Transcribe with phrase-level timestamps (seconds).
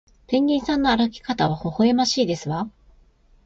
[0.25, 2.67] ペンギンさんの歩き方はほほえましいですわ